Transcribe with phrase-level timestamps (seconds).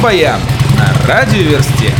[0.00, 0.40] Рок-баян
[0.78, 1.92] на радиоверсте.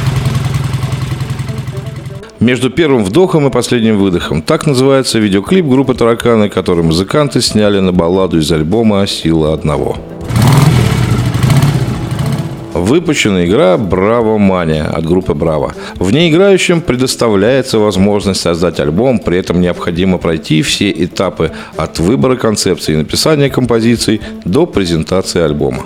[2.38, 4.40] Между первым вдохом и последним выдохом.
[4.40, 9.98] Так называется видеоклип группы «Тараканы», который музыканты сняли на балладу из альбома «Сила одного».
[12.72, 15.74] Выпущена игра «Браво Мания» от группы «Браво».
[15.96, 22.36] В ней играющим предоставляется возможность создать альбом, при этом необходимо пройти все этапы от выбора
[22.36, 25.84] концепции и написания композиций до презентации альбома.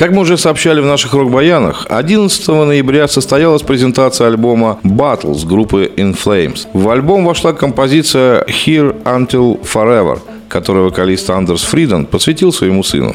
[0.00, 6.16] Как мы уже сообщали в наших рок-баянах, 11 ноября состоялась презентация альбома Battles группы In
[6.16, 6.66] Flames.
[6.72, 13.14] В альбом вошла композиция Here Until Forever, которую вокалист Андерс Фриден посвятил своему сыну.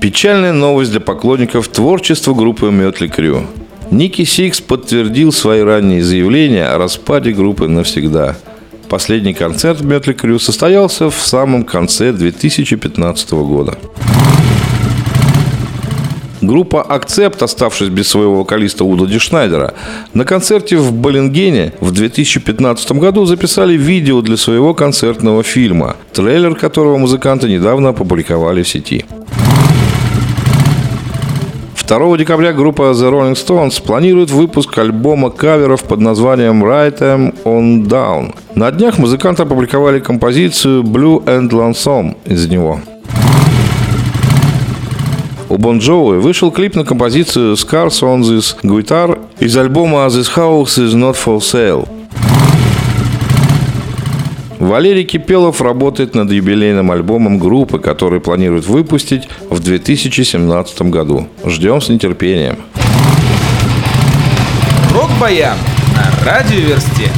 [0.00, 3.46] Печальная новость для поклонников творчества группы Mötley Crüe.
[3.92, 8.34] Ники Сикс подтвердил свои ранние заявления о распаде группы навсегда.
[8.88, 13.78] Последний концерт Mötley Crüe состоялся в самом конце 2015 года.
[16.40, 19.74] Группа «Акцепт», оставшись без своего вокалиста Уда Дишнайдера,
[20.14, 26.96] на концерте в Баллингене в 2015 году записали видео для своего концертного фильма, трейлер которого
[26.96, 29.04] музыканты недавно опубликовали в сети.
[31.88, 37.86] 2 декабря группа The Rolling Stones планирует выпуск альбома каверов под названием Write Em On
[37.86, 38.34] Down.
[38.54, 42.80] На днях музыканты опубликовали композицию Blue and Lonesome из него.
[45.48, 50.76] У Бон Джоуи вышел клип на композицию Scars on This Guitar из альбома This House
[50.76, 51.88] Is Not For Sale.
[54.58, 61.28] Валерий Кипелов работает над юбилейным альбомом группы, который планирует выпустить в 2017 году.
[61.46, 62.58] Ждем с нетерпением.
[64.92, 65.56] Рок-баян
[65.94, 67.10] на радиоверсте.